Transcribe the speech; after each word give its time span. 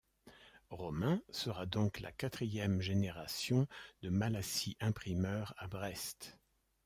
Romain 0.71 1.21
sera 1.29 1.67
donc 1.67 1.99
la 1.99 2.11
quatrième 2.11 2.81
génération 2.81 3.67
de 4.01 4.09
Malassis 4.09 4.75
imprimeur 4.79 5.53
à 5.59 5.67
Brest. 5.67 6.39